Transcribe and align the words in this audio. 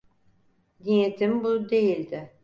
Niyetim 0.79 1.43
bu 1.43 1.69
değildi. 1.69 2.31